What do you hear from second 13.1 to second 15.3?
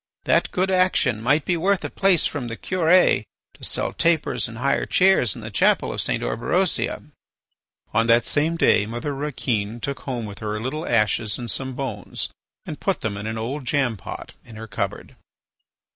in an old jam pot in her cupboard.